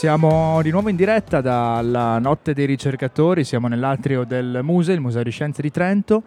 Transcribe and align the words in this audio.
Siamo 0.00 0.62
di 0.62 0.70
nuovo 0.70 0.88
in 0.88 0.96
diretta 0.96 1.42
dalla 1.42 2.18
Notte 2.18 2.54
dei 2.54 2.64
ricercatori, 2.64 3.44
siamo 3.44 3.68
nell'atrio 3.68 4.24
del 4.24 4.60
Museo, 4.62 4.94
il 4.94 5.00
Museo 5.02 5.22
di 5.22 5.30
Scienze 5.30 5.60
di 5.60 5.70
Trento 5.70 6.22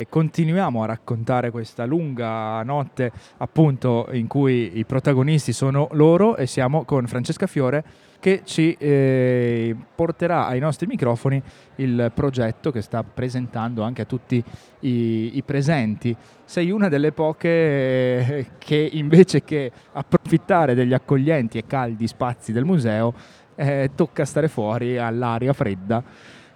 e 0.00 0.06
continuiamo 0.08 0.84
a 0.84 0.86
raccontare 0.86 1.50
questa 1.50 1.84
lunga 1.84 2.62
notte 2.62 3.10
appunto 3.38 4.06
in 4.12 4.28
cui 4.28 4.78
i 4.78 4.84
protagonisti 4.84 5.52
sono 5.52 5.88
loro 5.92 6.36
e 6.36 6.46
siamo 6.46 6.84
con 6.84 7.08
Francesca 7.08 7.48
Fiore 7.48 7.82
che 8.20 8.42
ci 8.44 8.76
eh, 8.78 9.74
porterà 9.96 10.46
ai 10.46 10.60
nostri 10.60 10.86
microfoni 10.86 11.42
il 11.76 12.12
progetto 12.14 12.70
che 12.70 12.80
sta 12.80 13.02
presentando 13.02 13.82
anche 13.82 14.02
a 14.02 14.04
tutti 14.04 14.42
i, 14.80 15.36
i 15.36 15.42
presenti. 15.42 16.16
Sei 16.44 16.70
una 16.70 16.88
delle 16.88 17.10
poche 17.10 17.48
eh, 17.48 18.46
che 18.58 18.90
invece 18.92 19.42
che 19.42 19.72
approfittare 19.92 20.74
degli 20.74 20.94
accoglienti 20.94 21.58
e 21.58 21.66
caldi 21.66 22.06
spazi 22.06 22.52
del 22.52 22.64
museo 22.64 23.14
eh, 23.56 23.90
tocca 23.96 24.24
stare 24.24 24.46
fuori 24.46 24.96
all'aria 24.96 25.52
fredda 25.52 26.04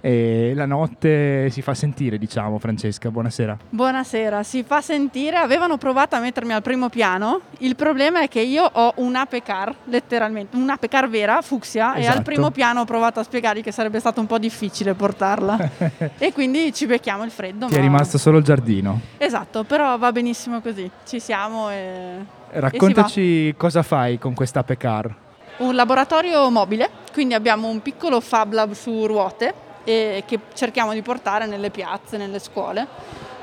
e 0.04 0.52
la 0.56 0.66
notte 0.66 1.48
si 1.50 1.62
fa 1.62 1.74
sentire, 1.74 2.18
diciamo, 2.18 2.58
Francesca, 2.58 3.08
buonasera. 3.08 3.56
Buonasera, 3.70 4.42
si 4.42 4.64
fa 4.64 4.80
sentire, 4.80 5.36
avevano 5.36 5.78
provato 5.78 6.16
a 6.16 6.18
mettermi 6.18 6.52
al 6.52 6.60
primo 6.60 6.88
piano, 6.88 7.42
il 7.58 7.76
problema 7.76 8.20
è 8.20 8.28
che 8.28 8.40
io 8.40 8.68
ho 8.70 8.94
un'ape 8.96 9.42
car, 9.42 9.72
letteralmente, 9.84 10.56
un'ape 10.56 10.88
car 10.88 11.08
vera, 11.08 11.40
fucsia, 11.40 11.90
esatto. 11.90 11.98
e 11.98 12.00
al 12.00 12.10
esatto. 12.14 12.22
primo 12.22 12.50
piano 12.50 12.80
ho 12.80 12.84
provato 12.84 13.20
a 13.20 13.22
spiegargli 13.22 13.62
che 13.62 13.70
sarebbe 13.70 14.00
stato 14.00 14.18
un 14.18 14.26
po' 14.26 14.38
difficile 14.38 14.94
portarla 14.94 15.70
e 16.18 16.32
quindi 16.32 16.72
ci 16.74 16.86
becchiamo 16.86 17.22
il 17.22 17.30
freddo. 17.30 17.66
Ti 17.66 17.74
ma... 17.74 17.78
è 17.78 17.82
rimasto 17.82 18.18
solo 18.18 18.38
il 18.38 18.44
giardino. 18.44 19.00
Esatto, 19.18 19.62
però 19.62 19.96
va 19.98 20.10
benissimo 20.10 20.60
così, 20.60 20.90
ci 21.06 21.20
siamo 21.20 21.70
e... 21.70 22.40
Raccontaci 22.50 23.48
e 23.48 23.54
cosa 23.56 23.84
fai 23.84 24.18
con 24.18 24.34
questa 24.34 24.60
ape 24.60 24.76
car. 24.76 25.14
Un 25.58 25.76
laboratorio 25.76 26.50
mobile, 26.50 26.90
quindi 27.12 27.34
abbiamo 27.34 27.68
un 27.68 27.80
piccolo 27.80 28.20
Fab 28.20 28.52
Lab 28.52 28.72
su 28.72 29.06
ruote 29.06 29.61
e 29.84 30.24
che 30.26 30.38
cerchiamo 30.54 30.92
di 30.92 31.02
portare 31.02 31.46
nelle 31.46 31.70
piazze, 31.70 32.16
nelle 32.16 32.38
scuole. 32.38 32.86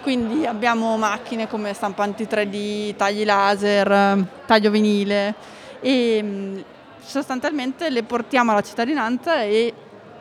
Quindi 0.02 0.46
abbiamo 0.46 0.98
macchine 0.98 1.48
come 1.48 1.74
stampanti 1.74 2.24
3D, 2.24 2.96
tagli 2.96 3.26
laser, 3.26 4.26
taglio 4.46 4.72
vinile 4.72 5.36
e 5.82 6.20
mm, 6.24 6.60
sostanzialmente 7.00 7.90
le 7.90 8.04
portiamo 8.04 8.52
alla 8.52 8.62
cittadinanza 8.62 9.42
e 9.42 9.74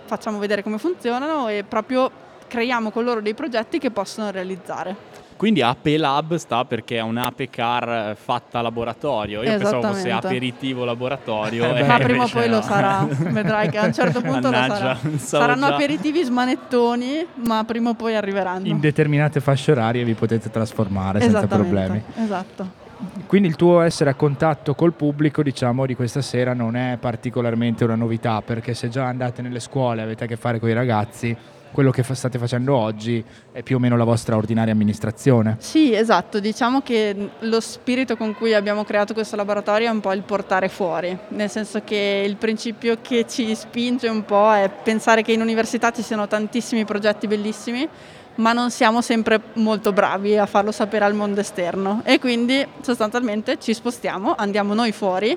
facciamo 0.04 0.38
vedere 0.38 0.62
come 0.62 0.78
funzionano 0.78 1.48
e 1.48 1.64
proprio 1.64 2.10
creiamo 2.48 2.90
con 2.90 3.04
loro 3.04 3.20
dei 3.20 3.34
progetti 3.34 3.78
che 3.78 3.90
possono 3.90 4.30
realizzare. 4.30 5.17
Quindi 5.38 5.62
Ape 5.62 5.96
Lab 5.96 6.34
sta 6.34 6.64
perché 6.64 6.96
è 6.96 7.00
un'ape 7.00 7.48
car 7.48 8.16
fatta 8.20 8.58
a 8.58 8.62
laboratorio. 8.62 9.44
Io 9.44 9.56
pensavo 9.56 9.82
fosse 9.82 10.10
aperitivo 10.10 10.84
laboratorio. 10.84 11.66
Eh, 11.78 11.84
Ma 11.84 11.98
prima 11.98 12.24
o 12.24 12.28
poi 12.28 12.48
lo 12.48 12.60
sarà, 12.60 13.06
vedrai 13.08 13.68
che 13.70 13.78
a 13.78 13.84
un 13.84 13.92
certo 13.92 14.20
punto 14.20 14.50
Mannaggia, 14.50 14.98
lo 15.00 15.18
sarà. 15.18 15.18
Saranno 15.18 15.68
già. 15.68 15.74
aperitivi 15.74 16.24
smanettoni, 16.24 17.24
ma 17.46 17.62
prima 17.64 17.90
o 17.90 17.94
poi 17.94 18.16
arriveranno. 18.16 18.66
In 18.66 18.80
determinate 18.80 19.38
fasce 19.40 19.70
orarie 19.70 20.02
vi 20.02 20.14
potete 20.14 20.50
trasformare 20.50 21.20
senza 21.20 21.46
problemi. 21.46 22.02
Esatto. 22.16 22.86
Quindi 23.26 23.46
il 23.46 23.54
tuo 23.54 23.82
essere 23.82 24.10
a 24.10 24.14
contatto 24.14 24.74
col 24.74 24.92
pubblico, 24.92 25.42
diciamo, 25.44 25.86
di 25.86 25.94
questa 25.94 26.20
sera 26.20 26.52
non 26.52 26.74
è 26.74 26.96
particolarmente 26.98 27.84
una 27.84 27.94
novità, 27.94 28.42
perché 28.42 28.74
se 28.74 28.88
già 28.88 29.04
andate 29.04 29.40
nelle 29.40 29.60
scuole 29.60 30.00
e 30.00 30.04
avete 30.04 30.24
a 30.24 30.26
che 30.26 30.36
fare 30.36 30.58
con 30.58 30.68
i 30.68 30.72
ragazzi, 30.72 31.36
quello 31.72 31.90
che 31.90 32.02
state 32.02 32.38
facendo 32.38 32.74
oggi 32.74 33.22
è 33.52 33.62
più 33.62 33.76
o 33.76 33.78
meno 33.78 33.96
la 33.96 34.04
vostra 34.04 34.36
ordinaria 34.36 34.72
amministrazione. 34.72 35.56
Sì, 35.58 35.94
esatto, 35.94 36.40
diciamo 36.40 36.80
che 36.80 37.30
lo 37.38 37.60
spirito 37.60 38.16
con 38.16 38.34
cui 38.34 38.54
abbiamo 38.54 38.84
creato 38.84 39.14
questo 39.14 39.36
laboratorio 39.36 39.88
è 39.88 39.90
un 39.90 40.00
po' 40.00 40.12
il 40.12 40.22
portare 40.22 40.68
fuori, 40.68 41.16
nel 41.28 41.50
senso 41.50 41.82
che 41.84 42.24
il 42.26 42.36
principio 42.36 42.98
che 43.00 43.26
ci 43.28 43.54
spinge 43.54 44.08
un 44.08 44.24
po' 44.24 44.52
è 44.52 44.70
pensare 44.82 45.22
che 45.22 45.32
in 45.32 45.40
università 45.40 45.90
ci 45.90 46.02
siano 46.02 46.26
tantissimi 46.26 46.84
progetti 46.84 47.26
bellissimi, 47.26 47.88
ma 48.36 48.52
non 48.52 48.70
siamo 48.70 49.00
sempre 49.00 49.40
molto 49.54 49.92
bravi 49.92 50.38
a 50.38 50.46
farlo 50.46 50.70
sapere 50.70 51.04
al 51.04 51.14
mondo 51.14 51.40
esterno 51.40 52.02
e 52.04 52.18
quindi 52.18 52.64
sostanzialmente 52.80 53.58
ci 53.58 53.74
spostiamo, 53.74 54.34
andiamo 54.36 54.74
noi 54.74 54.92
fuori 54.92 55.36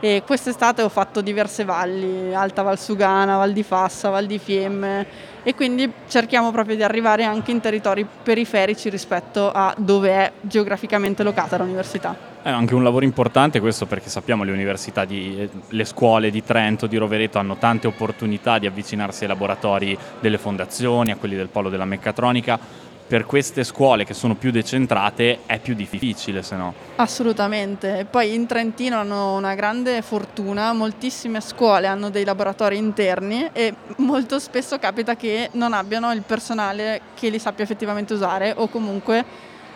e 0.00 0.22
quest'estate 0.26 0.82
ho 0.82 0.88
fatto 0.88 1.20
diverse 1.20 1.64
valli, 1.64 2.34
Alta 2.34 2.62
Valsugana, 2.62 3.36
Val 3.36 3.52
di 3.52 3.62
Fassa, 3.62 4.10
Val 4.10 4.26
di 4.26 4.38
Fiemme 4.38 5.06
e 5.42 5.54
quindi 5.54 5.90
cerchiamo 6.08 6.50
proprio 6.50 6.76
di 6.76 6.82
arrivare 6.82 7.24
anche 7.24 7.50
in 7.50 7.60
territori 7.60 8.06
periferici 8.22 8.90
rispetto 8.90 9.50
a 9.50 9.74
dove 9.78 10.10
è 10.10 10.32
geograficamente 10.40 11.22
locata 11.22 11.56
l'università. 11.56 12.34
È 12.42 12.50
anche 12.50 12.74
un 12.74 12.82
lavoro 12.82 13.04
importante 13.04 13.58
questo 13.58 13.86
perché 13.86 14.08
sappiamo 14.08 14.44
le 14.44 14.52
università, 14.52 15.04
di, 15.04 15.48
le 15.68 15.84
scuole 15.84 16.30
di 16.30 16.44
Trento, 16.44 16.86
di 16.86 16.96
Rovereto 16.96 17.38
hanno 17.38 17.56
tante 17.56 17.86
opportunità 17.86 18.58
di 18.58 18.66
avvicinarsi 18.66 19.22
ai 19.22 19.28
laboratori 19.28 19.96
delle 20.20 20.38
fondazioni, 20.38 21.10
a 21.10 21.16
quelli 21.16 21.34
del 21.36 21.48
polo 21.48 21.68
della 21.68 21.84
meccatronica 21.84 22.84
per 23.06 23.24
queste 23.24 23.62
scuole 23.62 24.04
che 24.04 24.14
sono 24.14 24.34
più 24.34 24.50
decentrate 24.50 25.40
è 25.46 25.58
più 25.60 25.74
difficile 25.74 26.42
se 26.42 26.56
no. 26.56 26.74
Assolutamente, 26.96 28.06
poi 28.10 28.34
in 28.34 28.46
Trentino 28.46 28.98
hanno 28.98 29.34
una 29.34 29.54
grande 29.54 30.02
fortuna, 30.02 30.72
moltissime 30.72 31.40
scuole 31.40 31.86
hanno 31.86 32.10
dei 32.10 32.24
laboratori 32.24 32.76
interni 32.76 33.48
e 33.52 33.74
molto 33.98 34.38
spesso 34.38 34.78
capita 34.78 35.14
che 35.14 35.50
non 35.52 35.72
abbiano 35.72 36.12
il 36.12 36.22
personale 36.22 37.00
che 37.14 37.28
li 37.28 37.38
sappia 37.38 37.64
effettivamente 37.64 38.14
usare 38.14 38.52
o 38.56 38.68
comunque 38.68 39.24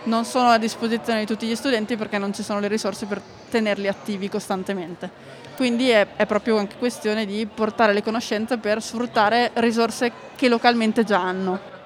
non 0.05 0.25
sono 0.25 0.49
a 0.49 0.59
disposizione 0.59 1.21
di 1.21 1.27
tutti 1.27 1.47
gli 1.47 1.55
studenti 1.55 1.97
perché 1.97 2.19
non 2.19 2.33
ci 2.33 2.43
sono 2.43 2.59
le 2.59 2.69
risorse 2.69 3.07
per 3.07 3.21
tenerli 3.51 3.87
attivi 3.87 4.29
costantemente. 4.29 5.39
Quindi 5.57 5.91
è, 5.91 6.07
è 6.17 6.25
proprio 6.25 6.57
anche 6.57 6.77
questione 6.79 7.27
di 7.27 7.47
portare 7.47 7.93
le 7.93 8.03
conoscenze 8.03 8.57
per 8.57 8.83
sfruttare 8.83 9.51
risorse 9.55 10.11
che 10.35 10.49
localmente 10.49 11.05
già 11.05 11.21
hanno. 11.21 11.80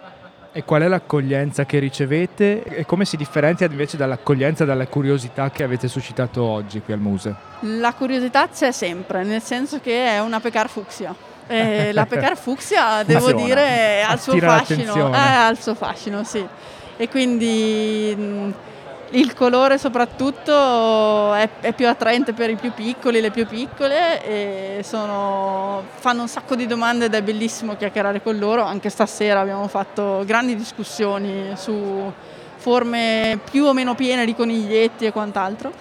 E 0.56 0.62
qual 0.62 0.82
è 0.82 0.86
l'accoglienza 0.86 1.66
che 1.66 1.80
ricevete 1.80 2.62
e 2.62 2.86
come 2.86 3.04
si 3.04 3.16
differenzia 3.16 3.66
invece 3.66 3.96
dall'accoglienza 3.96 4.64
dalla 4.64 4.86
curiosità 4.86 5.50
che 5.50 5.64
avete 5.64 5.88
suscitato 5.88 6.44
oggi 6.44 6.80
qui 6.80 6.92
al 6.92 7.00
museo? 7.00 7.34
La 7.62 7.92
curiosità 7.92 8.48
c'è 8.48 8.70
sempre, 8.70 9.24
nel 9.24 9.42
senso 9.42 9.80
che 9.80 10.06
è 10.06 10.20
una 10.20 10.38
pecar 10.38 10.68
fucsia. 10.68 11.12
E 11.48 11.92
la 11.92 12.06
pecar 12.06 12.36
fucsia, 12.36 13.02
devo 13.04 13.32
dire, 13.32 14.04
ha 14.04 14.12
il 14.12 14.20
suo 14.20 14.38
fascino. 14.38 15.12
Eh, 15.12 15.16
ha 15.16 15.48
il 15.48 15.58
suo 15.60 15.74
fascino, 15.74 16.22
sì. 16.22 16.46
E 16.98 17.08
quindi 17.08 18.54
il 19.14 19.34
colore 19.34 19.78
soprattutto 19.78 21.32
è, 21.34 21.48
è, 21.60 21.72
più 21.72 21.88
attraente 21.88 22.32
per 22.32 22.50
i 22.50 22.56
più 22.56 22.72
piccoli, 22.72 23.20
le 23.20 23.30
più 23.30 23.46
piccole 23.46 24.24
e 24.24 24.82
sono, 24.82 25.84
fanno 25.96 26.22
un 26.22 26.28
sacco 26.28 26.54
di 26.54 26.66
domande 26.66 27.06
ed 27.06 27.14
è 27.14 27.22
bellissimo 27.22 27.76
chiacchierare 27.76 28.22
con 28.22 28.38
loro. 28.38 28.62
Anche 28.62 28.90
stasera 28.90 29.40
abbiamo 29.40 29.68
fatto 29.68 30.22
grandi 30.26 30.56
discussioni 30.56 31.52
su 31.56 32.12
forme 32.56 33.38
più 33.50 33.64
o 33.64 33.72
meno 33.72 33.94
piene 33.94 34.24
di 34.24 34.34
coniglietti 34.34 35.04
e 35.04 35.12
quant'altro. 35.12 35.72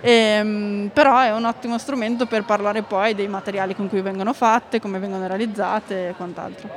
e, 0.00 0.12
ehm, 0.38 0.90
però 0.92 1.18
è 1.20 1.32
un 1.32 1.44
ottimo 1.44 1.76
strumento 1.76 2.26
per 2.26 2.44
parlare 2.44 2.82
poi 2.82 3.14
dei 3.14 3.28
materiali 3.28 3.74
con 3.74 3.88
cui 3.88 4.00
vengono 4.00 4.32
fatte, 4.32 4.80
come 4.80 4.98
vengono 4.98 5.26
realizzate 5.26 6.08
e 6.08 6.14
quant'altro. 6.14 6.68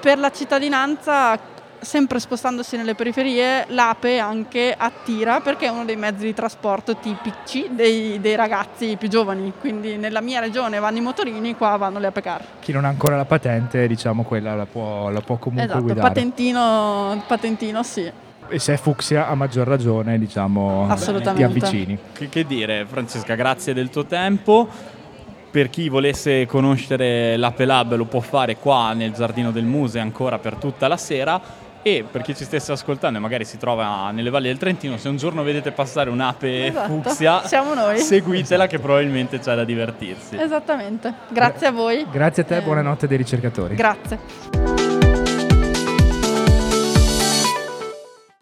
Per 0.00 0.18
la 0.18 0.30
cittadinanza 0.30 1.52
sempre 1.84 2.18
spostandosi 2.18 2.76
nelle 2.76 2.94
periferie, 2.94 3.66
l'ape 3.68 4.18
anche 4.18 4.74
attira 4.76 5.40
perché 5.40 5.66
è 5.66 5.68
uno 5.68 5.84
dei 5.84 5.96
mezzi 5.96 6.24
di 6.24 6.34
trasporto 6.34 6.96
tipici 6.96 7.68
dei, 7.70 8.20
dei 8.20 8.34
ragazzi 8.34 8.96
più 8.96 9.08
giovani. 9.08 9.52
Quindi 9.60 9.96
nella 9.96 10.20
mia 10.20 10.40
regione 10.40 10.78
vanno 10.78 10.98
i 10.98 11.00
motorini, 11.00 11.54
qua 11.54 11.76
vanno 11.76 11.98
le 11.98 12.08
apecar. 12.08 12.44
Chi 12.60 12.72
non 12.72 12.84
ha 12.84 12.88
ancora 12.88 13.16
la 13.16 13.24
patente, 13.24 13.86
diciamo, 13.86 14.24
quella 14.24 14.54
la 14.54 14.66
può, 14.66 15.10
la 15.10 15.20
può 15.20 15.36
comunque 15.36 15.66
esatto, 15.66 15.82
guidare. 15.82 16.08
Patentino, 16.08 17.22
patentino 17.26 17.82
sì. 17.82 18.10
E 18.48 18.58
se 18.58 18.74
è 18.74 18.76
fucsia 18.76 19.28
a 19.28 19.34
maggior 19.34 19.66
ragione, 19.66 20.18
diciamo, 20.18 20.86
ti 20.96 21.42
avvicini. 21.42 21.98
Che, 22.12 22.28
che 22.28 22.44
dire, 22.44 22.84
Francesca, 22.86 23.34
grazie 23.34 23.72
del 23.72 23.88
tuo 23.90 24.04
tempo 24.04 24.68
per 25.54 25.70
chi 25.70 25.88
volesse 25.88 26.46
conoscere 26.46 27.36
l'Ape 27.36 27.64
Lab 27.64 27.94
lo 27.94 28.06
può 28.06 28.18
fare 28.18 28.56
qua 28.56 28.92
nel 28.92 29.12
giardino 29.12 29.52
del 29.52 29.62
museo 29.62 30.02
ancora 30.02 30.40
per 30.40 30.56
tutta 30.56 30.88
la 30.88 30.96
sera 30.96 31.40
e 31.86 32.02
per 32.10 32.22
chi 32.22 32.34
ci 32.34 32.44
stesse 32.44 32.72
ascoltando 32.72 33.18
e 33.18 33.20
magari 33.20 33.44
si 33.44 33.58
trova 33.58 34.10
nelle 34.10 34.30
valli 34.30 34.46
del 34.46 34.56
Trentino, 34.56 34.96
se 34.96 35.10
un 35.10 35.18
giorno 35.18 35.42
vedete 35.42 35.70
passare 35.70 36.08
un'ape 36.08 36.66
esatto. 36.68 36.88
fucsia, 36.88 37.46
siamo 37.46 37.74
noi. 37.74 37.98
seguitela 37.98 38.66
che 38.66 38.78
probabilmente 38.78 39.38
c'è 39.38 39.54
da 39.54 39.64
divertirsi. 39.64 40.34
Esattamente. 40.36 41.12
Grazie 41.28 41.66
a 41.66 41.72
voi. 41.72 42.06
Grazie 42.10 42.42
a 42.42 42.46
te, 42.46 42.56
eh, 42.56 42.62
buonanotte 42.62 43.06
dei 43.06 43.18
ricercatori. 43.18 43.74
Grazie. 43.74 44.73